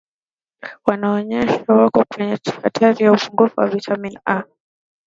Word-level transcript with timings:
wanaonyonyesha 0.85 1.73
wako 1.73 2.05
kwenye 2.09 2.39
hatari 2.63 3.03
ya 3.05 3.11
upungufu 3.11 3.59
wa 3.59 3.67
vitamini 3.67 4.19
A 4.25 4.43